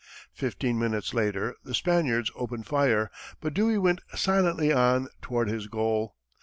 [0.33, 6.15] Fifteen minutes later, the Spaniards opened fire, but Dewey went silently on toward his goal.